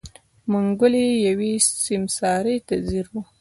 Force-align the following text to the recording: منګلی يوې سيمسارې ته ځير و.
منګلی 0.51 1.07
يوې 1.27 1.51
سيمسارې 1.85 2.55
ته 2.67 2.75
ځير 2.87 3.05
و. 3.11 3.15